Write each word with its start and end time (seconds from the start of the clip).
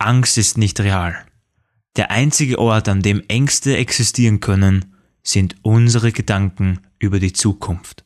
Angst 0.00 0.38
ist 0.38 0.56
nicht 0.56 0.80
real. 0.80 1.26
Der 1.96 2.10
einzige 2.10 2.58
Ort, 2.58 2.88
an 2.88 3.02
dem 3.02 3.22
Ängste 3.28 3.76
existieren 3.76 4.40
können, 4.40 4.96
sind 5.22 5.56
unsere 5.62 6.12
Gedanken 6.12 6.80
über 6.98 7.20
die 7.20 7.32
Zukunft. 7.32 8.04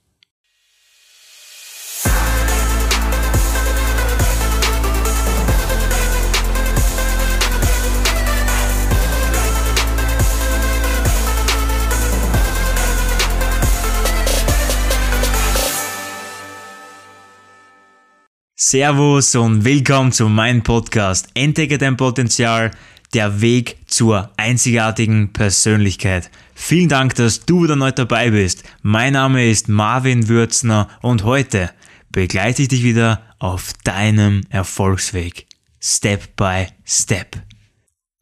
Servus 18.67 19.35
und 19.35 19.67
willkommen 19.67 20.11
zu 20.11 20.27
meinem 20.31 20.63
Podcast 20.63 21.29
Entdecke 21.35 21.77
dein 21.77 21.99
Potenzial, 21.99 22.71
der 23.13 23.43
Weg 23.43 23.77
zur 23.89 24.31
einzigartigen 24.39 25.35
Persönlichkeit. 25.35 26.31
Vielen 26.55 26.89
Dank, 26.89 27.15
dass 27.15 27.45
du 27.45 27.65
wieder 27.65 27.77
neu 27.77 27.93
dabei 27.93 28.31
bist. 28.31 28.65
Mein 28.81 29.13
Name 29.13 29.51
ist 29.51 29.69
Marvin 29.69 30.29
Würzner 30.29 30.89
und 31.03 31.25
heute 31.25 31.73
begleite 32.11 32.63
ich 32.63 32.69
dich 32.69 32.83
wieder 32.83 33.21
auf 33.39 33.75
deinem 33.85 34.41
Erfolgsweg. 34.49 35.47
Step 35.79 36.35
by 36.35 36.69
Step. 36.87 37.37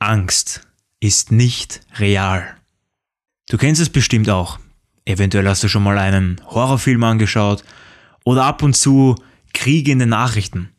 Angst 0.01 0.67
ist 0.99 1.31
nicht 1.31 1.83
real. 2.01 2.57
Du 3.49 3.59
kennst 3.59 3.81
es 3.81 3.91
bestimmt 3.91 4.29
auch. 4.29 4.59
Eventuell 5.05 5.49
hast 5.49 5.63
du 5.63 5.69
schon 5.69 5.85
mal 5.85 5.99
einen 5.99 6.41
Horrorfilm 6.47 7.05
angeschaut 7.05 7.63
oder 8.25 8.43
ab 8.43 8.65
und 8.65 8.75
zu 8.75 9.15
Kriege 9.53 9.93
in 9.93 9.99
den 9.99 10.11
Nachrichten. 10.11 10.71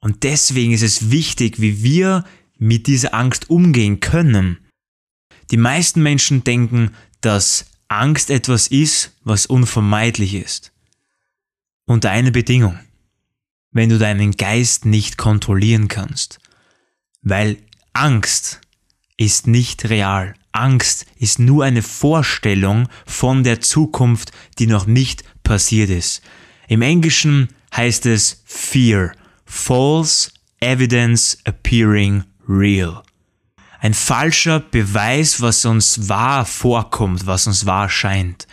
Und 0.00 0.22
deswegen 0.22 0.72
ist 0.72 0.82
es 0.82 1.10
wichtig, 1.10 1.60
wie 1.60 1.82
wir 1.82 2.24
mit 2.58 2.86
dieser 2.86 3.14
Angst 3.14 3.50
umgehen 3.50 4.00
können. 4.00 4.58
Die 5.50 5.56
meisten 5.56 6.02
Menschen 6.02 6.44
denken, 6.44 6.92
dass 7.20 7.66
Angst 7.88 8.30
etwas 8.30 8.68
ist, 8.68 9.16
was 9.24 9.46
unvermeidlich 9.46 10.34
ist. 10.34 10.72
Unter 11.86 12.10
einer 12.10 12.30
Bedingung. 12.30 12.78
Wenn 13.72 13.88
du 13.88 13.98
deinen 13.98 14.32
Geist 14.32 14.84
nicht 14.84 15.18
kontrollieren 15.18 15.88
kannst. 15.88 16.38
Weil 17.22 17.58
Angst 17.92 18.60
ist 19.16 19.46
nicht 19.46 19.88
real. 19.90 20.34
Angst 20.52 21.06
ist 21.16 21.38
nur 21.38 21.64
eine 21.64 21.82
Vorstellung 21.82 22.88
von 23.06 23.44
der 23.44 23.60
Zukunft, 23.60 24.32
die 24.58 24.66
noch 24.66 24.86
nicht 24.86 25.24
passiert 25.42 25.90
ist. 25.90 26.22
Im 26.68 26.82
Englischen 26.82 27.48
heißt 27.74 28.06
es 28.06 28.42
Fear, 28.46 29.12
False 29.44 30.30
Evidence 30.60 31.38
Appearing 31.44 32.24
Real. 32.48 33.02
Ein 33.80 33.94
falscher 33.94 34.60
Beweis, 34.60 35.40
was 35.40 35.64
uns 35.64 36.08
wahr 36.08 36.44
vorkommt, 36.44 37.26
was 37.26 37.46
uns 37.46 37.64
wahr 37.64 37.88
scheint. 37.88 38.46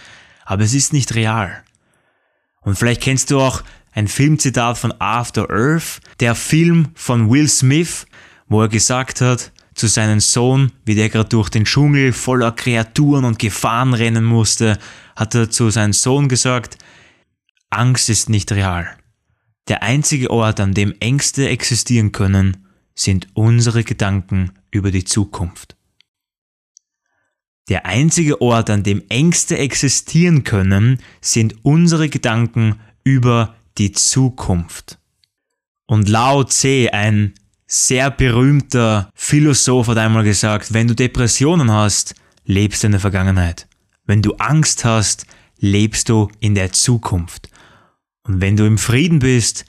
Aber 0.46 0.64
es 0.64 0.74
ist 0.74 0.94
nicht 0.94 1.16
real. 1.16 1.64
Und 2.62 2.78
vielleicht 2.78 3.02
kennst 3.02 3.32
du 3.32 3.40
auch 3.40 3.64
ein 3.92 4.08
Filmzitat 4.08 4.78
von 4.78 4.94
After 5.00 5.50
Earth, 5.50 6.00
der 6.20 6.36
Film 6.36 6.90
von 6.96 7.30
Will 7.30 7.50
Smith, 7.50 8.06
wo 8.48 8.62
er 8.62 8.70
gesagt 8.70 9.22
hat 9.22 9.52
zu 9.74 9.88
seinem 9.88 10.20
Sohn, 10.20 10.72
wie 10.86 10.96
der 10.96 11.10
gerade 11.10 11.30
durch 11.30 11.50
den 11.50 11.66
Dschungel 11.66 12.14
voller 12.14 12.52
Kreaturen 12.52 13.26
und 13.26 13.38
Gefahren 13.38 13.94
rennen 13.94 14.24
musste, 14.24 14.78
hat 15.16 15.36
er 15.36 15.50
zu 15.50 15.70
seinem 15.70 15.94
Sohn 15.94 16.30
gesagt, 16.30 16.78
Angst 17.70 18.10
ist 18.10 18.30
nicht 18.30 18.52
real. 18.52 18.98
Der 19.68 19.84
einzige 19.84 20.32
Ort, 20.32 20.60
an 20.60 20.74
dem 20.74 20.96
Ängste 21.00 21.50
existieren 21.50 22.12
können, 22.12 22.66
sind 22.96 23.28
unsere 23.34 23.84
Gedanken 23.84 24.52
über 24.72 24.92
die 24.92 25.04
Zukunft. 25.04 25.76
Der 27.70 27.86
einzige 27.86 28.42
Ort, 28.42 28.70
an 28.70 28.84
dem 28.84 29.04
Ängste 29.10 29.58
existieren 29.58 30.46
können, 30.46 31.00
sind 31.20 31.66
unsere 31.66 32.08
Gedanken 32.08 32.80
über 33.04 33.56
die 33.78 33.92
Zukunft. 33.92 35.00
Und 35.86 36.08
Lao 36.08 36.46
Tse, 36.46 36.90
ein 36.94 37.34
sehr 37.66 38.10
berühmter 38.10 39.10
Philosoph, 39.14 39.88
hat 39.88 39.98
einmal 39.98 40.24
gesagt, 40.24 40.74
wenn 40.74 40.88
du 40.88 40.96
Depressionen 40.96 41.72
hast, 41.72 42.16
lebst 42.46 42.84
du 42.84 42.88
in 42.88 42.92
der 42.92 43.02
Vergangenheit. 43.02 43.68
Wenn 44.06 44.22
du 44.22 44.34
Angst 44.36 44.86
hast, 44.86 45.26
lebst 45.60 46.08
du 46.08 46.30
in 46.40 46.56
der 46.56 46.72
Zukunft. 46.72 47.50
Und 48.28 48.42
wenn 48.42 48.58
du 48.58 48.66
im 48.66 48.78
Frieden 48.78 49.20
bist, 49.20 49.66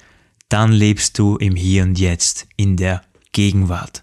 dann 0.48 0.72
lebst 0.72 1.18
du 1.18 1.36
im 1.36 1.54
Hier 1.54 1.84
und 1.84 1.98
Jetzt, 1.98 2.46
in 2.56 2.76
der 2.76 3.02
Gegenwart. 3.32 4.02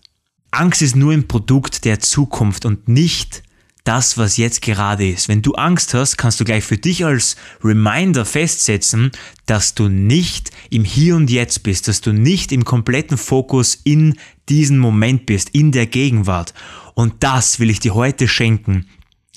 Angst 0.51 0.81
ist 0.81 0.95
nur 0.95 1.11
ein 1.11 1.27
Produkt 1.27 1.85
der 1.85 1.99
Zukunft 1.99 2.65
und 2.65 2.87
nicht 2.87 3.43
das, 3.83 4.17
was 4.17 4.37
jetzt 4.37 4.61
gerade 4.61 5.07
ist. 5.07 5.27
Wenn 5.27 5.41
du 5.41 5.53
Angst 5.53 5.93
hast, 5.93 6.17
kannst 6.17 6.39
du 6.39 6.43
gleich 6.43 6.63
für 6.63 6.77
dich 6.77 7.05
als 7.05 7.35
Reminder 7.63 8.25
festsetzen, 8.25 9.11
dass 9.45 9.75
du 9.75 9.89
nicht 9.89 10.51
im 10.69 10.83
Hier 10.83 11.15
und 11.15 11.29
Jetzt 11.29 11.63
bist, 11.63 11.87
dass 11.87 12.01
du 12.01 12.11
nicht 12.11 12.51
im 12.51 12.65
kompletten 12.65 13.17
Fokus 13.17 13.79
in 13.83 14.17
diesem 14.49 14.79
Moment 14.79 15.25
bist, 15.27 15.49
in 15.49 15.71
der 15.71 15.85
Gegenwart. 15.85 16.53
Und 16.95 17.15
das 17.19 17.59
will 17.59 17.69
ich 17.69 17.79
dir 17.79 17.93
heute 17.93 18.27
schenken, 18.27 18.87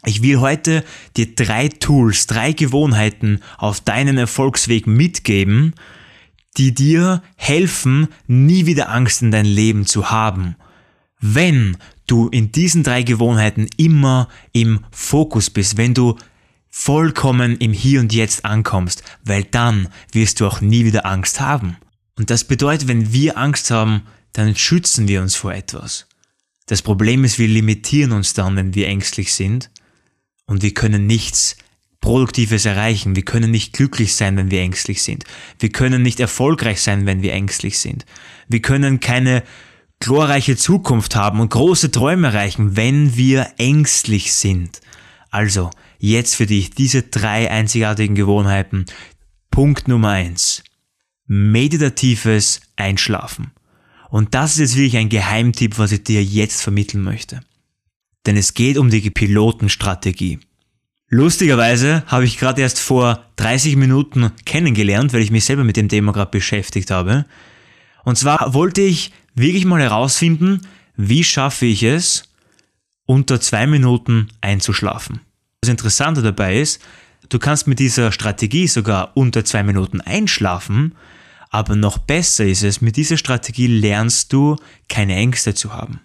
ich 0.05 0.23
will 0.23 0.41
heute 0.41 0.85
dir 1.17 1.35
drei 1.35 1.69
Tools, 1.69 2.27
drei 2.27 2.53
Gewohnheiten 2.53 3.41
auf 3.57 3.81
deinen 3.81 4.17
Erfolgsweg 4.17 4.87
mitgeben, 4.87 5.75
die 6.57 6.75
dir 6.75 7.23
helfen, 7.37 8.09
nie 8.27 8.67
wieder 8.67 8.91
Angst 8.91 9.23
in 9.23 9.31
dein 9.31 9.47
Leben 9.47 9.87
zu 9.87 10.11
haben. 10.11 10.57
Wenn 11.21 11.77
du 12.07 12.29
in 12.29 12.53
diesen 12.53 12.85
drei 12.85 13.03
Gewohnheiten 13.03 13.67
immer 13.77 14.29
im 14.53 14.85
Fokus 14.91 15.51
bist, 15.51 15.77
wenn 15.77 15.95
du 15.95 16.17
vollkommen 16.71 17.57
im 17.59 17.73
Hier 17.73 18.01
und 18.01 18.13
Jetzt 18.13 18.45
ankommst, 18.45 19.03
weil 19.25 19.45
dann 19.45 19.89
wirst 20.13 20.41
du 20.41 20.47
auch 20.47 20.61
nie 20.61 20.85
wieder 20.85 21.07
Angst 21.07 21.41
haben. 21.41 21.77
Und 22.17 22.31
das 22.31 22.45
bedeutet, 22.45 22.89
wenn 22.89 23.13
wir 23.13 23.37
Angst 23.37 23.71
haben, 23.71 24.03
dann 24.33 24.55
schützen 24.55 25.09
wir 25.09 25.23
uns 25.23 25.35
vor 25.35 25.53
etwas. 25.53 26.07
Das 26.67 26.83
Problem 26.83 27.25
ist, 27.25 27.39
wir 27.39 27.49
limitieren 27.49 28.13
uns 28.13 28.35
dann, 28.35 28.55
wenn 28.57 28.75
wir 28.75 28.87
ängstlich 28.87 29.35
sind 29.35 29.71
und 30.49 30.63
wir 30.63 30.75
können 30.75 31.07
nichts 31.07 31.57
Produktives 32.01 32.65
erreichen. 32.65 33.15
Wir 33.15 33.25
können 33.25 33.51
nicht 33.51 33.75
glücklich 33.75 34.15
sein, 34.15 34.37
wenn 34.37 34.51
wir 34.51 34.63
ängstlich 34.63 35.03
sind. 35.03 35.25
Wir 35.59 35.71
können 35.71 36.03
nicht 36.03 36.19
erfolgreich 36.19 36.81
sein, 36.81 37.07
wenn 37.07 37.23
wir 37.23 37.33
ängstlich 37.35 37.79
sind. 37.79 38.07
Wir 38.49 38.63
können 38.63 38.99
keine 38.99 39.45
glorreiche 40.01 40.57
Zukunft 40.57 41.17
haben 41.17 41.41
und 41.41 41.51
große 41.51 41.91
Träume 41.91 42.29
erreichen, 42.29 42.77
wenn 42.77 43.17
wir 43.17 43.49
ängstlich 43.59 44.33
sind. 44.33 44.81
Also, 45.31 45.71
jetzt 45.99 46.35
für 46.35 46.47
dich 46.47 46.71
diese 46.71 47.03
drei 47.03 47.51
einzigartigen 47.51 48.15
Gewohnheiten. 48.15 48.87
Punkt 49.51 49.87
Nummer 49.87 50.11
eins: 50.11 50.63
Meditatives 51.27 52.61
Einschlafen. 52.77 53.53
Und 54.09 54.35
das 54.35 54.53
ist 54.53 54.59
jetzt 54.59 54.77
wirklich 54.77 54.97
ein 54.97 55.11
Geheimtipp, 55.11 55.79
was 55.79 55.93
ich 55.93 56.05
dir 56.05 56.25
jetzt 56.25 56.63
vermitteln 56.63 57.03
möchte. 57.03 57.41
Denn 58.29 58.37
es 58.37 58.53
geht 58.53 58.77
um 58.77 58.91
die 58.91 59.09
Pilotenstrategie. 59.09 60.39
Lustigerweise 61.09 62.03
habe 62.09 62.27
ich 62.27 62.37
gerade 62.37 62.61
erst 62.61 62.79
vor 62.79 63.25
30 63.37 63.77
Minuten 63.77 64.33
kennengelernt, 64.45 65.15
weil 65.15 65.23
ich 65.23 65.31
mich 65.31 65.47
selber 65.47 65.65
mit 65.65 65.79
dem 65.79 65.89
Thema 65.89 66.13
gerade 66.13 66.31
beschäftigt 66.31 66.91
habe. 66.91 67.25
Und 68.05 68.19
zwar 68.19 68.53
wollte 68.53 68.83
ich 68.83 69.13
wirklich 69.35 69.65
mal 69.65 69.81
herausfinden, 69.81 70.61
wie 70.95 71.25
schaffe 71.25 71.65
ich 71.65 71.83
es, 71.85 72.25
unter 73.07 73.41
zwei 73.41 73.67
Minuten 73.67 74.29
einzuschlafen. 74.43 75.21
Das 75.63 75.71
Interessante 75.71 76.21
dabei 76.21 76.61
ist, 76.61 76.83
du 77.31 77.39
kannst 77.39 77.67
mit 77.67 77.79
dieser 77.79 78.13
Strategie 78.13 78.69
sogar 78.69 79.17
unter 79.17 79.43
zwei 79.47 79.63
Minuten 79.63 80.03
einschlafen, 80.03 80.95
aber 81.49 81.77
noch 81.77 81.97
besser 81.97 82.45
ist 82.45 82.63
es, 82.63 82.83
mit 82.83 82.97
dieser 82.97 83.17
Strategie 83.17 83.69
lernst 83.69 84.35
du 84.35 84.57
keine 84.87 85.17
Ängste 85.17 85.55
zu 85.55 85.73
haben. 85.73 86.03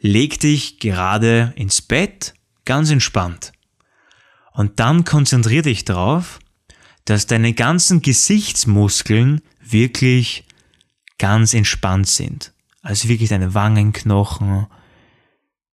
Leg 0.00 0.40
dich 0.40 0.78
gerade 0.78 1.52
ins 1.56 1.82
Bett, 1.82 2.34
ganz 2.64 2.90
entspannt. 2.90 3.52
Und 4.52 4.80
dann 4.80 5.04
konzentrier 5.04 5.62
dich 5.62 5.84
darauf, 5.84 6.38
dass 7.04 7.26
deine 7.26 7.52
ganzen 7.52 8.02
Gesichtsmuskeln 8.02 9.42
wirklich 9.60 10.44
ganz 11.18 11.54
entspannt 11.54 12.08
sind. 12.08 12.52
Also 12.82 13.08
wirklich 13.08 13.30
deine 13.30 13.54
Wangenknochen, 13.54 14.66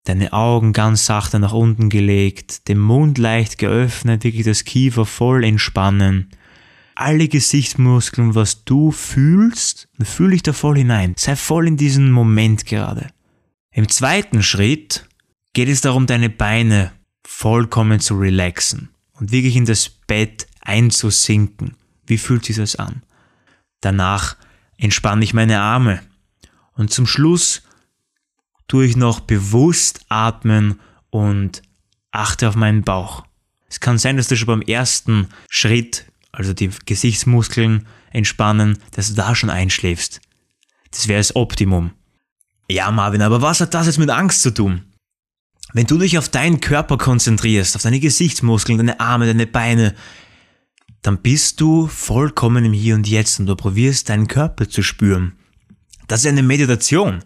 deine 0.04 0.34
Augen 0.34 0.74
ganz 0.74 1.06
sachte 1.06 1.40
nach 1.40 1.54
unten 1.54 1.90
gelegt, 1.90 2.68
den 2.68 2.80
Mund 2.80 3.18
leicht 3.18 3.58
geöffnet, 3.58 4.24
wirklich 4.24 4.46
das 4.46 4.64
Kiefer 4.64 5.06
voll 5.06 5.44
entspannen. 5.44 6.30
Alle 6.96 7.28
Gesichtsmuskeln, 7.28 8.36
was 8.36 8.66
du 8.66 8.92
fühlst, 8.92 9.88
fühl 10.04 10.32
dich 10.32 10.44
da 10.44 10.54
voll 10.54 10.78
hinein. 10.78 11.16
Sei 11.18 11.36
voll 11.36 11.68
in 11.68 11.78
diesem 11.78 12.12
Moment 12.12 12.66
gerade. 12.66 13.10
Im 13.74 13.90
zweiten 13.90 14.44
Schritt 14.44 15.08
geht 15.54 15.68
es 15.68 15.82
darum, 15.82 16.06
deine 16.06 16.30
Beine 16.30 16.92
vollkommen 17.26 18.00
zu 18.00 18.16
relaxen 18.16 18.90
und 19.14 19.32
wirklich 19.32 19.56
in 19.56 19.66
das 19.66 19.90
Bett 19.90 20.48
einzusinken. 20.62 21.76
Wie 22.06 22.20
fühlt 22.20 22.46
sich 22.46 22.58
das 22.58 22.76
an? 22.76 23.02
Danach 23.82 24.38
entspanne 24.78 25.24
ich 25.24 25.34
meine 25.34 25.60
Arme 25.60 26.02
Und 26.76 26.92
zum 26.92 27.08
Schluss 27.08 27.64
tue 28.68 28.86
ich 28.86 28.96
noch 28.96 29.22
bewusst 29.22 30.06
atmen 30.08 30.80
und 31.10 31.64
achte 32.12 32.50
auf 32.50 32.56
meinen 32.56 32.84
Bauch. 32.84 33.26
Es 33.68 33.80
kann 33.80 33.98
sein, 33.98 34.18
dass 34.18 34.28
du 34.28 34.38
schon 34.38 34.48
beim 34.48 34.62
ersten 34.62 35.30
Schritt, 35.50 36.06
also 36.32 36.54
die 36.54 36.70
Gesichtsmuskeln 36.86 37.88
entspannen, 38.12 38.78
dass 38.92 39.10
du 39.10 39.16
da 39.16 39.34
schon 39.34 39.50
einschläfst. 39.50 40.22
Das 40.92 41.08
wäre 41.08 41.20
das 41.20 41.36
Optimum. 41.36 41.92
Ja, 42.70 42.92
Marvin, 42.92 43.22
aber 43.22 43.42
was 43.42 43.62
hat 43.62 43.74
das 43.74 43.88
jetzt 43.88 44.00
mit 44.00 44.10
Angst 44.10 44.42
zu 44.42 44.54
tun? 44.54 44.84
Wenn 45.74 45.88
du 45.88 45.98
dich 45.98 46.18
auf 46.18 46.30
deinen 46.30 46.60
Körper 46.60 46.98
konzentrierst, 46.98 47.76
auf 47.76 47.82
deine 47.82 48.00
Gesichtsmuskeln, 48.00 48.78
deine 48.78 49.00
Arme, 49.00 49.26
deine 49.26 49.48
Beine, 49.48 49.96
dann 51.02 51.22
bist 51.22 51.60
du 51.60 51.88
vollkommen 51.88 52.64
im 52.64 52.74
Hier 52.74 52.96
und 52.96 53.08
Jetzt 53.08 53.40
und 53.40 53.48
du 53.48 53.56
probierst 53.56 54.10
deinen 54.10 54.28
Körper 54.28 54.70
zu 54.70 54.84
spüren. 54.84 55.34
Das 56.08 56.22
ist 56.22 56.28
eine 56.28 56.44
Meditation. 56.44 57.24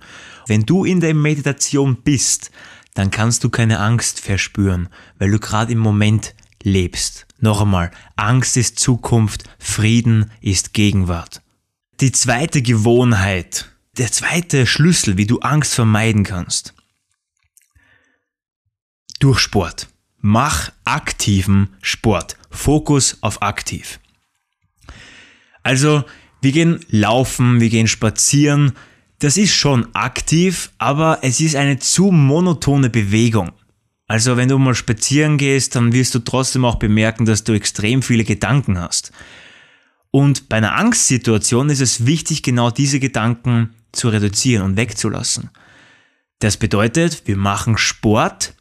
Wenn 0.48 0.66
du 0.66 0.86
in 0.86 1.02
der 1.02 1.14
Meditation 1.14 1.98
bist, 2.04 2.52
dann 2.94 3.12
kannst 3.12 3.44
du 3.44 3.50
keine 3.50 3.80
Angst 3.80 4.20
verspüren, 4.20 4.90
weil 5.20 5.30
du 5.30 5.40
gerade 5.40 5.74
im 5.74 5.80
Moment 5.80 6.34
lebst. 6.64 7.28
Noch 7.40 7.62
einmal, 7.62 7.92
Angst 8.16 8.58
ist 8.58 8.80
Zukunft, 8.80 9.44
Frieden 9.60 10.32
ist 10.42 10.74
Gegenwart. 10.74 11.42
Die 12.00 12.12
zweite 12.12 12.62
Gewohnheit, 12.62 13.70
der 13.98 14.12
zweite 14.12 14.66
Schlüssel, 14.66 15.18
wie 15.18 15.26
du 15.26 15.40
Angst 15.40 15.74
vermeiden 15.74 16.24
kannst. 16.24 16.74
Durch 19.20 19.40
Sport. 19.40 19.88
Mach 20.20 20.72
aktiven 20.86 21.70
Sport. 21.82 22.38
Fokus 22.50 23.18
auf 23.22 23.42
aktiv. 23.42 24.00
Also, 25.64 26.04
wir 26.42 26.52
gehen 26.52 26.80
laufen, 26.90 27.60
wir 27.60 27.70
gehen 27.70 27.88
spazieren. 27.88 28.74
Das 29.20 29.38
ist 29.38 29.54
schon 29.54 29.94
aktiv, 29.96 30.72
aber 30.78 31.20
es 31.24 31.40
ist 31.42 31.56
eine 31.56 31.80
zu 31.80 32.12
monotone 32.12 32.90
Bewegung. 32.90 33.52
Also 34.08 34.38
wenn 34.38 34.48
du 34.48 34.58
mal 34.58 34.76
spazieren 34.76 35.38
gehst, 35.38 35.76
dann 35.76 35.92
wirst 35.92 36.16
du 36.16 36.20
trotzdem 36.20 36.64
auch 36.64 36.76
bemerken, 36.76 37.26
dass 37.26 37.44
du 37.44 37.54
extrem 37.54 38.02
viele 38.02 38.24
Gedanken 38.24 38.80
hast. 38.80 39.12
Und 40.18 40.50
bei 40.50 40.58
einer 40.58 40.76
Angstsituation 40.76 41.70
ist 41.70 41.80
es 41.80 42.08
wichtig, 42.08 42.42
genau 42.42 42.72
diese 42.72 43.00
Gedanken 43.00 43.76
zu 43.92 44.10
reduzieren 44.10 44.64
und 44.64 44.76
wegzulassen. 44.76 45.52
Das 46.40 46.58
bedeutet, 46.58 47.22
wir 47.28 47.38
machen 47.38 47.78
Sport 47.78 48.56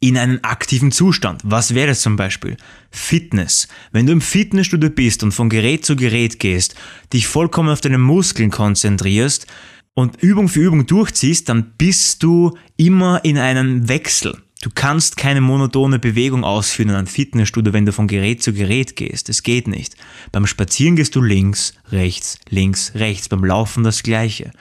in 0.00 0.16
einen 0.16 0.42
aktiven 0.42 0.90
Zustand. 0.90 1.42
Was 1.44 1.74
wäre 1.74 1.90
es 1.90 2.00
zum 2.00 2.16
Beispiel? 2.16 2.56
Fitness. 2.90 3.68
Wenn 3.92 4.06
du 4.06 4.12
im 4.12 4.22
Fitnessstudio 4.22 4.88
bist 4.88 5.22
und 5.22 5.32
von 5.32 5.50
Gerät 5.50 5.84
zu 5.84 5.96
Gerät 5.96 6.38
gehst, 6.38 6.76
dich 7.12 7.26
vollkommen 7.26 7.68
auf 7.68 7.82
deine 7.82 7.98
Muskeln 7.98 8.50
konzentrierst 8.50 9.46
und 9.92 10.22
Übung 10.22 10.48
für 10.48 10.60
Übung 10.60 10.86
durchziehst, 10.86 11.50
dann 11.50 11.74
bist 11.76 12.22
du 12.22 12.56
immer 12.78 13.22
in 13.22 13.36
einem 13.36 13.86
Wechsel. 13.90 14.42
Du 14.64 14.70
kannst 14.74 15.18
keine 15.18 15.42
monotone 15.42 15.98
Bewegung 15.98 16.42
ausführen 16.42 16.88
in 16.88 16.94
einem 16.94 17.06
Fitnessstudio, 17.06 17.74
wenn 17.74 17.84
du 17.84 17.92
von 17.92 18.08
Gerät 18.08 18.42
zu 18.42 18.54
Gerät 18.54 18.96
gehst. 18.96 19.28
Das 19.28 19.42
geht 19.42 19.68
nicht. 19.68 19.94
Beim 20.32 20.46
Spazieren 20.46 20.96
gehst 20.96 21.14
du 21.14 21.20
links, 21.20 21.74
rechts, 21.92 22.38
links, 22.48 22.92
rechts. 22.94 23.28
Beim 23.28 23.44
Laufen 23.44 23.84
das 23.84 24.02
gleiche. 24.02 24.52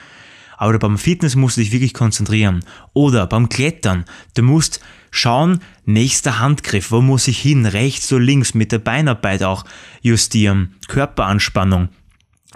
Aber 0.58 0.78
beim 0.78 0.98
Fitness 0.98 1.38
musst 1.38 1.56
du 1.56 1.62
dich 1.62 1.72
wirklich 1.72 1.94
konzentrieren. 1.94 2.66
Oder 2.92 3.28
beim 3.28 3.48
Klettern. 3.48 4.04
Du 4.34 4.44
musst 4.44 4.82
schauen, 5.10 5.62
nächster 5.86 6.40
Handgriff. 6.40 6.92
Wo 6.92 7.00
muss 7.00 7.30
ich 7.30 7.40
hin? 7.40 7.66
Rechts 7.66 8.12
oder 8.12 8.26
links? 8.26 8.54
Mit 8.54 8.74
der 8.74 8.80
Beinarbeit 8.80 9.42
auch 9.42 9.64
justieren. 10.02 10.76
Körperanspannung. 10.90 11.88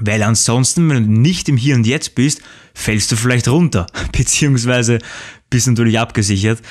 Weil 0.02 0.22
ansonsten, 0.22 0.90
wenn 0.90 1.06
du 1.06 1.22
nicht 1.22 1.48
im 1.48 1.56
Hier 1.56 1.76
und 1.76 1.88
Jetzt 1.88 2.14
bist, 2.14 2.42
fällst 2.74 3.10
du 3.10 3.16
vielleicht 3.16 3.48
runter. 3.48 3.88
Beziehungsweise 4.12 5.00
bist 5.50 5.68
natürlich 5.68 5.98
abgesichert. 5.98 6.62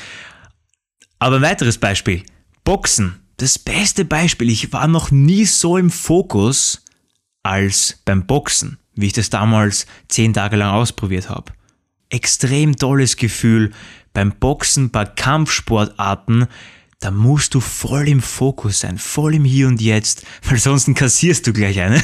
Aber 1.18 1.36
ein 1.36 1.42
weiteres 1.42 1.78
Beispiel. 1.78 2.22
Boxen. 2.64 3.20
Das 3.38 3.58
beste 3.58 4.04
Beispiel. 4.04 4.50
Ich 4.50 4.72
war 4.72 4.88
noch 4.88 5.10
nie 5.10 5.44
so 5.44 5.76
im 5.76 5.90
Fokus 5.90 6.82
als 7.42 8.00
beim 8.04 8.26
Boxen, 8.26 8.78
wie 8.94 9.06
ich 9.06 9.12
das 9.12 9.30
damals 9.30 9.86
zehn 10.08 10.32
Tage 10.32 10.56
lang 10.56 10.72
ausprobiert 10.72 11.28
habe. 11.28 11.52
Extrem 12.08 12.76
tolles 12.76 13.16
Gefühl. 13.16 13.72
Beim 14.12 14.32
Boxen, 14.32 14.90
bei 14.90 15.04
Kampfsportarten, 15.04 16.46
da 17.00 17.10
musst 17.10 17.54
du 17.54 17.60
voll 17.60 18.08
im 18.08 18.22
Fokus 18.22 18.80
sein, 18.80 18.96
voll 18.96 19.34
im 19.34 19.44
Hier 19.44 19.68
und 19.68 19.80
Jetzt, 19.80 20.24
weil 20.44 20.58
sonst 20.58 20.92
kassierst 20.94 21.46
du 21.46 21.52
gleich 21.52 21.80
eine. 21.80 22.02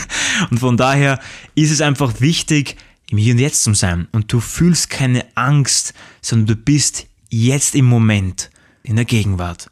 Und 0.51 0.61
von 0.61 0.77
daher 0.77 1.19
ist 1.55 1.71
es 1.71 1.81
einfach 1.81 2.21
wichtig, 2.21 2.77
im 3.11 3.19
Hier 3.19 3.33
und 3.35 3.41
Jetzt 3.41 3.65
zu 3.65 3.75
sein. 3.75 4.09
Und 4.13 4.33
du 4.33 4.41
fühlst 4.41 4.91
keine 4.91 5.25
Angst, 5.35 5.95
sondern 6.21 6.47
du 6.47 6.57
bist 6.57 7.07
jetzt 7.31 7.75
im 7.75 7.87
Moment 7.87 8.51
in 8.93 8.97
der 8.97 9.05
Gegenwart. 9.07 9.71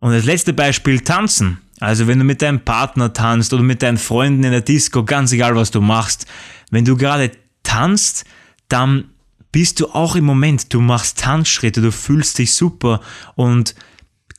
Und 0.00 0.12
das 0.12 0.24
letzte 0.24 0.52
Beispiel, 0.52 1.00
tanzen. 1.00 1.58
Also 1.78 2.08
wenn 2.08 2.18
du 2.18 2.24
mit 2.24 2.42
deinem 2.42 2.60
Partner 2.60 3.12
tanzt 3.12 3.52
oder 3.52 3.62
mit 3.62 3.80
deinen 3.82 3.96
Freunden 3.96 4.42
in 4.42 4.50
der 4.50 4.60
Disco, 4.60 5.04
ganz 5.04 5.32
egal 5.32 5.54
was 5.54 5.70
du 5.70 5.80
machst, 5.80 6.26
wenn 6.70 6.84
du 6.84 6.96
gerade 6.96 7.30
tanzt, 7.62 8.24
dann 8.68 9.10
bist 9.52 9.78
du 9.78 9.88
auch 9.88 10.16
im 10.16 10.24
Moment, 10.24 10.74
du 10.74 10.80
machst 10.80 11.20
Tanzschritte, 11.20 11.80
du 11.80 11.92
fühlst 11.92 12.38
dich 12.38 12.54
super 12.54 13.00
und 13.36 13.76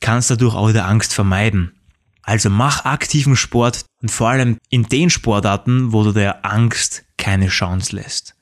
kannst 0.00 0.30
dadurch 0.30 0.54
auch 0.54 0.70
die 0.70 0.78
Angst 0.78 1.14
vermeiden. 1.14 1.72
Also 2.22 2.50
mach 2.50 2.84
aktiven 2.84 3.34
Sport 3.34 3.86
und 4.02 4.10
vor 4.10 4.28
allem 4.28 4.58
in 4.68 4.82
den 4.82 5.08
Sportarten, 5.08 5.92
wo 5.92 6.04
du 6.04 6.12
der 6.12 6.44
Angst 6.44 7.04
keine 7.16 7.48
Chance 7.48 7.96
lässt. 7.96 8.34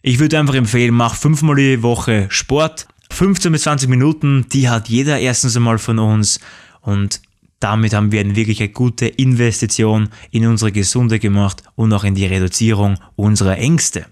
Ich 0.00 0.18
würde 0.18 0.38
einfach 0.38 0.54
empfehlen, 0.54 0.94
mach 0.94 1.14
fünfmal 1.14 1.56
die 1.56 1.82
Woche 1.82 2.26
Sport, 2.30 2.86
15 3.14 3.52
bis 3.52 3.62
20 3.62 3.88
Minuten, 3.88 4.46
die 4.52 4.68
hat 4.68 4.88
jeder 4.88 5.18
erstens 5.18 5.56
einmal 5.56 5.78
von 5.78 5.98
uns 5.98 6.40
und 6.80 7.20
damit 7.60 7.94
haben 7.94 8.12
wir 8.12 8.20
eine 8.20 8.36
wirklich 8.36 8.74
gute 8.74 9.06
Investition 9.06 10.10
in 10.30 10.46
unsere 10.46 10.72
Gesundheit 10.72 11.22
gemacht 11.22 11.62
und 11.76 11.92
auch 11.92 12.04
in 12.04 12.14
die 12.14 12.26
Reduzierung 12.26 12.98
unserer 13.16 13.56
Ängste. 13.56 14.06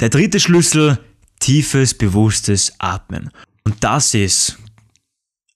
Der 0.00 0.08
dritte 0.08 0.40
Schlüssel, 0.40 0.98
tiefes, 1.38 1.94
bewusstes 1.94 2.72
Atmen. 2.78 3.30
Und 3.62 3.84
das 3.84 4.14
ist 4.14 4.58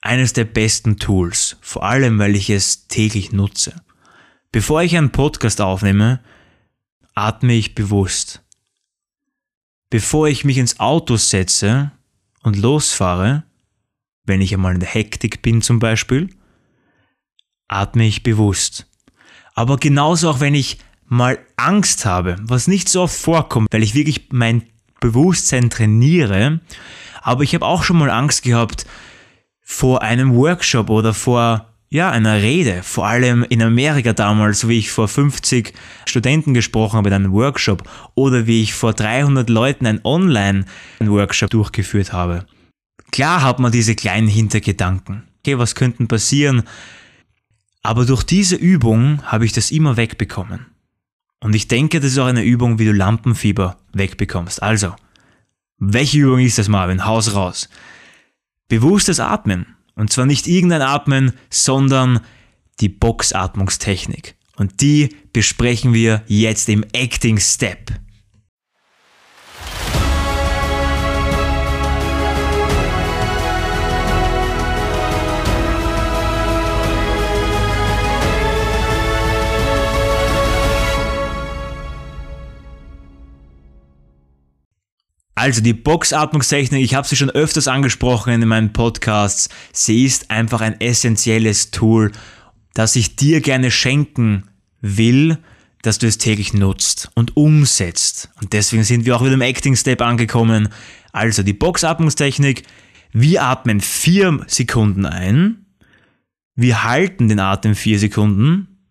eines 0.01 0.35
der 0.35 0.45
besten 0.45 0.99
Tools, 0.99 1.57
vor 1.61 1.83
allem 1.83 2.19
weil 2.19 2.37
ich 2.37 2.51
es 2.51 2.87
täglich 2.87 3.33
nutze. 3.33 3.75
Bevor 4.53 4.83
ich 4.83 4.97
einen 4.97 5.11
Podcast 5.11 5.61
aufnehme, 5.61 6.21
atme 7.15 7.55
ich 7.55 7.75
bewusst. 7.75 8.43
Bevor 9.91 10.29
ich 10.29 10.45
mich 10.45 10.59
ins 10.59 10.79
Auto 10.79 11.17
setze, 11.17 11.91
und 12.49 12.57
losfahre, 12.57 13.45
wenn 14.25 14.41
ich 14.41 14.53
einmal 14.53 14.75
in 14.75 14.81
der 14.81 14.89
Hektik 14.89 15.43
bin 15.43 15.63
zum 15.63 15.79
Beispiel, 15.79 16.29
atme 17.69 18.07
ich 18.07 18.23
bewusst. 18.23 18.87
Aber 19.55 19.77
genauso 19.77 20.31
auch 20.31 20.41
wenn 20.41 20.55
ich 20.55 20.79
mal 21.05 21.39
Angst 21.57 22.05
habe, 22.05 22.37
was 22.41 22.69
nicht 22.69 22.89
so 22.89 23.03
oft 23.03 23.17
vorkommt, 23.17 23.69
weil 23.71 23.83
ich 23.83 23.95
wirklich 23.95 24.29
mein 24.31 24.63
Bewusstsein 25.01 25.71
trainiere, 25.71 26.61
aber 27.23 27.43
ich 27.43 27.55
habe 27.55 27.67
auch 27.67 27.83
schon 27.85 27.99
mal 27.99 28.11
Angst 28.11 28.43
gehabt 28.43 28.87
vor 29.61 30.03
einem 30.03 30.35
Workshop 30.35 30.91
oder 30.91 31.13
vor 31.15 31.68
ja, 31.91 32.11
einer 32.11 32.43
Rede, 32.43 32.83
vor 32.83 33.07
allem 33.07 33.45
in 33.49 33.63
Amerika 33.63 34.13
damals, 34.13 34.69
wie 34.69 34.79
ich 34.79 34.91
vor 34.91 35.09
50 35.09 35.73
Studenten 36.05 36.53
gesprochen 36.53 36.99
habe 36.99 37.09
in 37.09 37.15
einem 37.15 37.33
Workshop 37.33 37.89
oder 38.15 38.47
wie 38.47 38.63
ich 38.63 38.75
vor 38.75 38.93
300 38.93 39.49
Leuten 39.49 39.87
ein 39.87 40.01
Online-Workshop 40.05 41.49
durchgeführt 41.49 42.13
habe. 42.13 42.45
Klar 43.11 43.43
hat 43.43 43.59
man 43.59 43.73
diese 43.73 43.95
kleinen 43.95 44.29
Hintergedanken. 44.29 45.23
Okay, 45.39 45.59
was 45.59 45.75
könnten 45.75 46.09
passieren? 46.09 46.65
Aber 47.83 48.05
durch 48.05 48.23
diese 48.23 48.57
Übung 48.57 49.23
habe 49.25 49.47
ich 49.47 49.53
das 49.53 49.71
immer 49.71 49.97
wegbekommen. 49.97 50.67
Und 51.41 51.55
ich 51.55 51.69
denke, 51.69 52.01
das 52.01 52.13
ist 52.13 52.19
auch 52.19 52.27
eine 52.27 52.45
Übung, 52.45 52.79
wie 52.79 52.85
du 52.85 52.93
Lampenfieber 52.93 53.79
wegbekommst. 53.95 54.63
Also, 54.63 54.95
welche 55.79 56.19
Übung 56.19 56.41
ist 56.41 56.59
das, 56.59 56.69
Marvin? 56.69 57.07
Haus 57.07 57.35
raus. 57.35 57.71
Bewusstes 58.69 59.21
Atmen. 59.21 59.78
Und 59.99 60.13
zwar 60.13 60.27
nicht 60.27 60.47
irgendein 60.47 60.81
Atmen, 60.81 61.33
sondern 61.51 62.21
die 62.81 62.89
Boxatmungstechnik. 62.89 64.37
Und 64.57 64.81
die 64.81 65.17
besprechen 65.33 65.93
wir 65.93 66.23
jetzt 66.29 66.69
im 66.69 66.85
Acting 66.93 67.39
Step. 67.39 67.91
Also 85.49 85.63
die 85.63 85.73
Boxatmungstechnik, 85.73 86.85
ich 86.85 86.95
habe 86.95 87.09
sie 87.09 87.17
schon 87.17 87.31
öfters 87.31 87.69
angesprochen 87.69 88.35
in 88.35 88.47
meinen 88.47 88.75
Podcasts, 88.75 89.49
sie 89.73 90.05
ist 90.05 90.31
einfach 90.31 90.61
ein 90.61 90.79
essentielles 90.79 91.71
Tool, 91.71 92.13
das 92.75 92.97
ich 92.97 93.17
dir 93.17 93.41
gerne 93.41 93.71
schenken 93.71 94.45
will, 94.83 95.39
dass 95.81 95.99
du 95.99 96.07
es 96.07 96.19
täglich 96.19 96.53
nutzt 96.53 97.11
und 97.15 97.35
umsetzt. 97.39 98.29
Und 98.43 98.53
deswegen 98.53 98.85
sind 98.85 99.07
wir 99.07 99.17
auch 99.17 99.25
wieder 99.25 99.33
im 99.33 99.41
Acting 99.41 99.75
Step 99.75 100.03
angekommen. 100.03 100.69
Also 101.13 101.43
die 101.43 101.55
Boxatmungstechnik. 101.55 102.65
Wir 103.13 103.43
atmen 103.43 103.81
vier 103.81 104.45
Sekunden 104.49 105.07
ein. 105.07 105.65
Wir 106.57 106.85
halten 106.85 107.31
den 107.31 107.41
Atem 107.41 107.75
vier 107.75 107.99
Sekunden. 107.99 108.83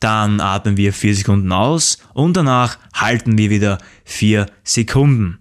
Dann 0.00 0.40
atmen 0.40 0.78
wir 0.78 0.94
vier 0.94 1.14
Sekunden 1.14 1.52
aus 1.52 1.98
und 2.14 2.38
danach 2.38 2.78
halten 2.94 3.36
wir 3.36 3.50
wieder 3.50 3.76
vier 4.06 4.46
Sekunden. 4.64 5.40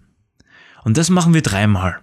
Und 0.85 0.97
das 0.97 1.09
machen 1.09 1.33
wir 1.33 1.41
dreimal. 1.41 1.99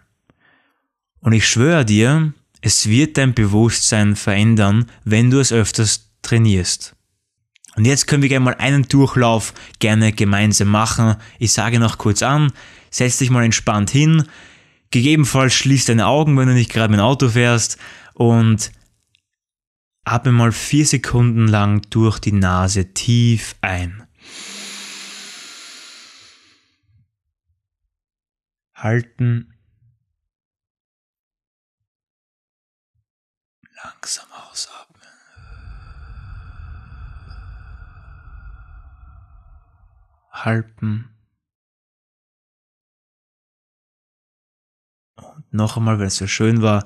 Und 1.20 1.32
ich 1.32 1.48
schwöre 1.48 1.84
dir, 1.84 2.34
es 2.60 2.88
wird 2.88 3.16
dein 3.16 3.32
Bewusstsein 3.32 4.16
verändern, 4.16 4.90
wenn 5.04 5.30
du 5.30 5.38
es 5.38 5.52
öfters 5.52 6.10
trainierst. 6.20 6.96
Und 7.76 7.86
jetzt 7.86 8.06
können 8.06 8.22
wir 8.22 8.28
gerne 8.28 8.44
mal 8.44 8.56
einen 8.56 8.82
Durchlauf 8.88 9.54
gerne 9.78 10.12
gemeinsam 10.12 10.68
machen. 10.68 11.14
Ich 11.38 11.52
sage 11.52 11.78
noch 11.78 11.96
kurz 11.96 12.22
an, 12.22 12.52
setz 12.90 13.18
dich 13.18 13.30
mal 13.30 13.44
entspannt 13.44 13.90
hin. 13.90 14.24
Gegebenenfalls 14.90 15.54
schließ 15.54 15.86
deine 15.86 16.06
Augen, 16.06 16.36
wenn 16.36 16.48
du 16.48 16.54
nicht 16.54 16.72
gerade 16.72 16.90
mit 16.90 16.98
dem 16.98 17.04
Auto 17.04 17.28
fährst 17.30 17.78
und 18.14 18.72
atme 20.04 20.32
mal 20.32 20.50
vier 20.50 20.84
Sekunden 20.84 21.46
lang 21.46 21.82
durch 21.90 22.18
die 22.18 22.32
Nase 22.32 22.92
tief 22.92 23.54
ein. 23.60 24.01
Halten. 28.82 29.54
Langsam 33.84 34.26
ausatmen. 34.32 35.06
Halten. 40.32 41.16
Und 45.14 45.54
noch 45.54 45.76
einmal, 45.76 46.00
weil 46.00 46.06
es 46.08 46.16
so 46.16 46.26
schön 46.26 46.60
war. 46.60 46.84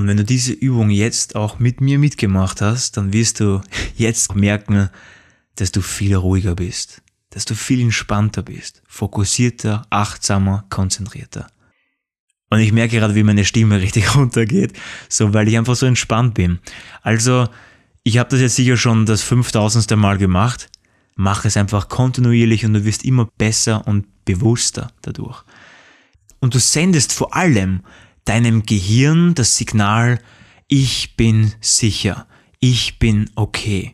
Und 0.00 0.06
wenn 0.06 0.16
du 0.16 0.24
diese 0.24 0.54
Übung 0.54 0.88
jetzt 0.88 1.36
auch 1.36 1.58
mit 1.58 1.82
mir 1.82 1.98
mitgemacht 1.98 2.62
hast, 2.62 2.96
dann 2.96 3.12
wirst 3.12 3.38
du 3.38 3.60
jetzt 3.96 4.34
merken, 4.34 4.88
dass 5.56 5.72
du 5.72 5.82
viel 5.82 6.14
ruhiger 6.14 6.54
bist, 6.54 7.02
dass 7.28 7.44
du 7.44 7.54
viel 7.54 7.82
entspannter 7.82 8.42
bist, 8.42 8.82
fokussierter, 8.88 9.86
achtsamer, 9.90 10.64
konzentrierter. 10.70 11.48
Und 12.48 12.60
ich 12.60 12.72
merke 12.72 12.96
gerade, 12.96 13.14
wie 13.14 13.22
meine 13.22 13.44
Stimme 13.44 13.78
richtig 13.82 14.16
runtergeht, 14.16 14.72
so 15.10 15.34
weil 15.34 15.48
ich 15.48 15.58
einfach 15.58 15.76
so 15.76 15.84
entspannt 15.84 16.32
bin. 16.32 16.60
Also, 17.02 17.46
ich 18.02 18.16
habe 18.16 18.30
das 18.30 18.40
jetzt 18.40 18.56
sicher 18.56 18.78
schon 18.78 19.04
das 19.04 19.20
5000. 19.20 19.98
Mal 19.98 20.16
gemacht. 20.16 20.70
Mach 21.14 21.44
es 21.44 21.58
einfach 21.58 21.90
kontinuierlich 21.90 22.64
und 22.64 22.72
du 22.72 22.86
wirst 22.86 23.04
immer 23.04 23.28
besser 23.36 23.86
und 23.86 24.24
bewusster 24.24 24.92
dadurch. 25.02 25.44
Und 26.38 26.54
du 26.54 26.58
sendest 26.58 27.12
vor 27.12 27.36
allem 27.36 27.82
deinem 28.24 28.64
Gehirn 28.64 29.34
das 29.34 29.56
Signal, 29.56 30.20
ich 30.68 31.16
bin 31.16 31.52
sicher, 31.60 32.26
ich 32.60 32.98
bin 32.98 33.30
okay. 33.34 33.92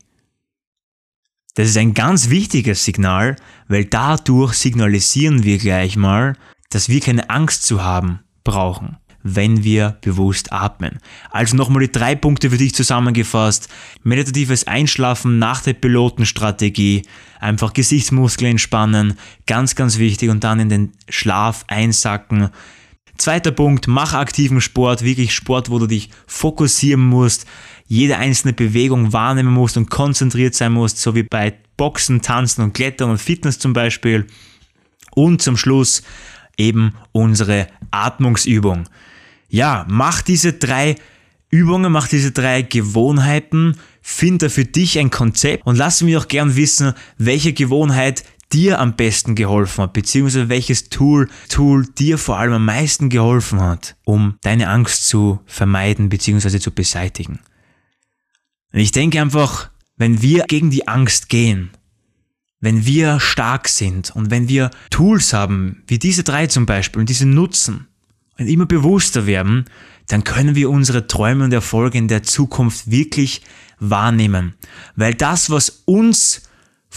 Das 1.55 1.69
ist 1.69 1.79
ein 1.79 1.95
ganz 1.95 2.29
wichtiges 2.29 2.85
Signal, 2.85 3.37
weil 3.67 3.87
dadurch 3.87 4.55
signalisieren 4.55 5.43
wir 5.43 5.57
gleich 5.57 5.97
mal, 5.97 6.35
dass 6.69 6.91
wir 6.91 7.01
keine 7.01 7.31
Angst 7.31 7.65
zu 7.65 7.83
haben 7.83 8.21
brauchen, 8.45 8.99
wenn 9.23 9.65
wir 9.65 9.97
bewusst 10.03 10.53
atmen. 10.53 10.99
Also 11.31 11.57
nochmal 11.57 11.87
die 11.87 11.93
drei 11.93 12.15
Punkte 12.15 12.51
für 12.51 12.59
dich 12.59 12.75
zusammengefasst. 12.75 13.69
Meditatives 14.03 14.67
Einschlafen 14.67 15.39
nach 15.39 15.63
der 15.63 15.73
Pilotenstrategie, 15.73 17.03
einfach 17.41 17.73
Gesichtsmuskeln 17.73 18.51
entspannen, 18.53 19.15
ganz, 19.47 19.75
ganz 19.75 19.97
wichtig 19.97 20.29
und 20.29 20.45
dann 20.45 20.61
in 20.61 20.69
den 20.69 20.93
Schlaf 21.09 21.65
einsacken. 21.69 22.51
Zweiter 23.19 23.51
Punkt, 23.51 23.89
mach 23.89 24.13
aktiven 24.13 24.61
Sport, 24.61 25.03
wirklich 25.03 25.35
Sport, 25.35 25.71
wo 25.71 25.79
du 25.79 25.87
dich 25.87 26.11
fokussieren 26.27 27.03
musst, 27.03 27.47
jede 27.87 28.19
einzelne 28.19 28.53
Bewegung 28.53 29.13
wahrnehmen 29.13 29.53
musst 29.53 29.77
und 29.77 29.91
konzentriert 29.91 30.55
sein 30.55 30.73
musst, 30.73 30.99
so 30.99 31.15
wie 31.15 31.23
bei 31.23 31.55
Boxen, 31.77 32.23
Tanzen 32.23 32.63
und 32.63 32.73
Klettern 32.73 33.11
und 33.11 33.19
Fitness 33.19 33.59
zum 33.59 33.73
Beispiel. 33.73 34.27
Und 35.15 35.41
zum 35.41 35.57
Schluss 35.57 36.03
eben 36.57 36.95
unsere 37.13 37.69
Atmungsübung. 37.91 38.89
Ja, 39.49 39.87
mach 39.89 40.23
diese 40.23 40.55
drei 40.55 40.97
Übungen, 41.51 41.93
mach 41.93 42.09
diese 42.09 42.33
drei 42.33 42.63
Gewohnheiten, 42.63 43.77
finde 44.03 44.51
für 44.51 44.65
dich 44.65 44.99
ein 44.99 45.11
Konzept 45.11 45.67
und 45.67 45.77
lass 45.77 46.03
mich 46.03 46.17
auch 46.17 46.29
gern 46.29 46.57
wissen, 46.57 46.93
welche 47.19 47.53
Gewohnheit 47.53 48.25
dir 48.53 48.79
am 48.81 48.95
besten 48.95 49.35
geholfen 49.35 49.83
hat, 49.83 49.93
beziehungsweise 49.93 50.49
welches 50.49 50.89
Tool, 50.89 51.29
Tool 51.49 51.87
dir 51.87 52.19
vor 52.19 52.39
allem 52.39 52.55
am 52.55 52.65
meisten 52.65 53.09
geholfen 53.09 53.61
hat, 53.61 53.97
um 54.05 54.39
deine 54.43 54.69
Angst 54.69 55.09
zu 55.09 55.41
vermeiden, 55.47 56.09
beziehungsweise 56.09 56.61
zu 56.61 56.71
beseitigen. 56.71 57.41
Und 58.73 58.81
ich 58.81 58.93
denke 58.93 59.21
einfach, 59.21 59.71
wenn 59.97 60.23
wir 60.23 60.45
gegen 60.45 60.71
die 60.71 60.87
Angst 60.87 61.29
gehen, 61.29 61.71
wenn 62.61 62.87
wir 62.87 63.21
stark 63.21 63.69
sind 63.69 64.15
und 64.15 64.31
wenn 64.31 64.49
wir 64.49 64.71
Tools 64.91 65.33
haben, 65.33 65.83
wie 65.87 65.99
diese 65.99 66.23
drei 66.23 66.47
zum 66.47 66.67
Beispiel, 66.67 67.01
und 67.01 67.09
diese 67.09 67.27
nutzen 67.27 67.89
und 68.39 68.47
immer 68.47 68.67
bewusster 68.67 69.27
werden, 69.27 69.67
dann 70.09 70.25
können 70.25 70.55
wir 70.55 70.71
unsere 70.71 71.07
Träume 71.07 71.45
und 71.45 71.53
Erfolge 71.53 71.99
in 71.99 72.09
der 72.09 72.23
Zukunft 72.23 72.91
wirklich 72.91 73.43
wahrnehmen. 73.79 74.55
Weil 74.95 75.15
das, 75.15 75.51
was 75.51 75.83
uns 75.85 76.46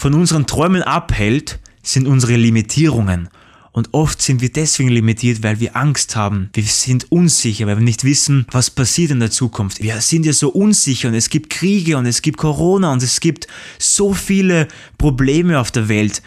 von 0.00 0.14
unseren 0.14 0.46
Träumen 0.46 0.82
abhält, 0.82 1.60
sind 1.82 2.06
unsere 2.06 2.34
Limitierungen. 2.34 3.28
Und 3.70 3.92
oft 3.92 4.22
sind 4.22 4.40
wir 4.40 4.50
deswegen 4.50 4.88
limitiert, 4.88 5.42
weil 5.42 5.60
wir 5.60 5.76
Angst 5.76 6.16
haben. 6.16 6.48
Wir 6.54 6.64
sind 6.64 7.12
unsicher, 7.12 7.66
weil 7.66 7.76
wir 7.76 7.84
nicht 7.84 8.02
wissen, 8.02 8.46
was 8.50 8.70
passiert 8.70 9.10
in 9.10 9.20
der 9.20 9.30
Zukunft. 9.30 9.82
Wir 9.82 10.00
sind 10.00 10.24
ja 10.24 10.32
so 10.32 10.48
unsicher 10.48 11.08
und 11.08 11.14
es 11.14 11.28
gibt 11.28 11.50
Kriege 11.50 11.98
und 11.98 12.06
es 12.06 12.22
gibt 12.22 12.38
Corona 12.38 12.94
und 12.94 13.02
es 13.02 13.20
gibt 13.20 13.46
so 13.78 14.14
viele 14.14 14.68
Probleme 14.96 15.60
auf 15.60 15.70
der 15.70 15.90
Welt. 15.90 16.22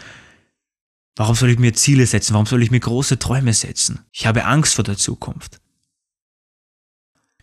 Warum 1.16 1.34
soll 1.34 1.50
ich 1.50 1.58
mir 1.58 1.74
Ziele 1.74 2.06
setzen? 2.06 2.34
Warum 2.34 2.46
soll 2.46 2.62
ich 2.62 2.70
mir 2.70 2.78
große 2.78 3.18
Träume 3.18 3.54
setzen? 3.54 4.04
Ich 4.12 4.24
habe 4.24 4.44
Angst 4.44 4.74
vor 4.74 4.84
der 4.84 4.96
Zukunft. 4.96 5.60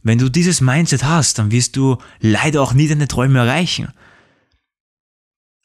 Wenn 0.01 0.17
du 0.17 0.29
dieses 0.29 0.61
Mindset 0.61 1.03
hast, 1.03 1.39
dann 1.39 1.51
wirst 1.51 1.75
du 1.75 1.97
leider 2.21 2.61
auch 2.61 2.73
nie 2.73 2.87
deine 2.87 3.09
Träume 3.09 3.39
erreichen. 3.39 3.89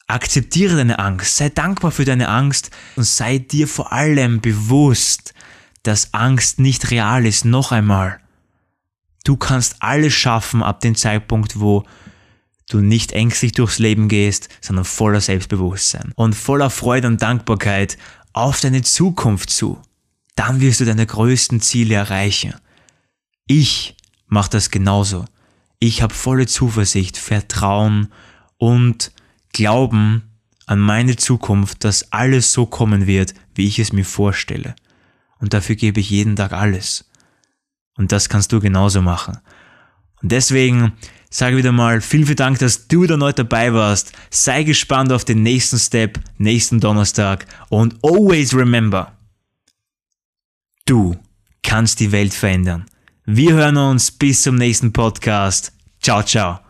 Akzeptiere 0.08 0.76
deine 0.76 0.98
Angst, 0.98 1.36
sei 1.36 1.48
dankbar 1.48 1.90
für 1.90 2.04
deine 2.04 2.28
Angst 2.28 2.70
und 2.94 3.04
sei 3.04 3.38
dir 3.38 3.66
vor 3.66 3.92
allem 3.92 4.40
bewusst, 4.40 5.34
dass 5.82 6.14
Angst 6.14 6.60
nicht 6.60 6.90
real 6.90 7.26
ist. 7.26 7.44
Noch 7.44 7.72
einmal, 7.72 8.20
du 9.24 9.36
kannst 9.36 9.76
alles 9.80 10.12
schaffen 10.14 10.62
ab 10.62 10.80
dem 10.80 10.94
Zeitpunkt, 10.94 11.58
wo 11.58 11.84
du 12.68 12.78
nicht 12.78 13.12
ängstlich 13.12 13.52
durchs 13.52 13.78
Leben 13.78 14.08
gehst, 14.08 14.48
sondern 14.60 14.84
voller 14.84 15.20
Selbstbewusstsein 15.20 16.12
und 16.14 16.34
voller 16.34 16.70
Freude 16.70 17.08
und 17.08 17.22
Dankbarkeit 17.22 17.98
auf 18.32 18.60
deine 18.60 18.82
Zukunft 18.82 19.50
zu. 19.50 19.80
Dann 20.34 20.60
wirst 20.60 20.80
du 20.80 20.84
deine 20.84 21.06
größten 21.06 21.60
Ziele 21.60 21.94
erreichen. 21.94 22.54
Ich 23.46 23.96
mache 24.26 24.50
das 24.50 24.70
genauso. 24.70 25.24
Ich 25.78 26.02
habe 26.02 26.14
volle 26.14 26.46
Zuversicht, 26.46 27.16
Vertrauen 27.16 28.12
und 28.58 29.12
Glauben 29.56 30.38
an 30.66 30.80
meine 30.80 31.16
Zukunft, 31.16 31.82
dass 31.82 32.12
alles 32.12 32.52
so 32.52 32.66
kommen 32.66 33.06
wird, 33.06 33.32
wie 33.54 33.66
ich 33.66 33.78
es 33.78 33.90
mir 33.90 34.04
vorstelle. 34.04 34.76
Und 35.38 35.54
dafür 35.54 35.76
gebe 35.76 35.98
ich 35.98 36.10
jeden 36.10 36.36
Tag 36.36 36.52
alles. 36.52 37.08
Und 37.96 38.12
das 38.12 38.28
kannst 38.28 38.52
du 38.52 38.60
genauso 38.60 39.00
machen. 39.00 39.38
Und 40.20 40.30
deswegen 40.30 40.92
sage 41.30 41.56
wieder 41.56 41.72
mal 41.72 42.02
vielen, 42.02 42.26
vielen 42.26 42.36
Dank, 42.36 42.58
dass 42.58 42.86
du 42.86 43.06
da 43.06 43.16
neu 43.16 43.32
dabei 43.32 43.72
warst. 43.72 44.12
Sei 44.28 44.62
gespannt 44.62 45.10
auf 45.10 45.24
den 45.24 45.42
nächsten 45.42 45.78
Step, 45.78 46.20
nächsten 46.36 46.78
Donnerstag. 46.78 47.46
Und 47.70 47.96
always 48.02 48.52
remember, 48.52 49.16
du 50.84 51.16
kannst 51.62 52.00
die 52.00 52.12
Welt 52.12 52.34
verändern. 52.34 52.84
Wir 53.24 53.54
hören 53.54 53.78
uns 53.78 54.10
bis 54.10 54.42
zum 54.42 54.56
nächsten 54.56 54.92
Podcast. 54.92 55.72
Ciao, 56.02 56.22
ciao. 56.22 56.65